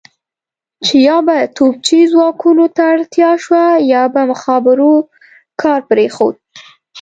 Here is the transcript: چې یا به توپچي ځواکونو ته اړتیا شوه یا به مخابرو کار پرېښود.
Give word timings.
چې 0.85 0.95
یا 1.07 1.17
به 1.27 1.37
توپچي 1.55 2.01
ځواکونو 2.11 2.65
ته 2.75 2.81
اړتیا 2.93 3.31
شوه 3.43 3.65
یا 3.93 4.03
به 4.13 4.21
مخابرو 4.31 4.93
کار 5.61 5.79
پرېښود. 5.89 6.35